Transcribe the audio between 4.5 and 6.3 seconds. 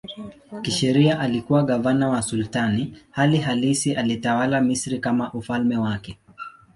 Misri kama ufalme wake.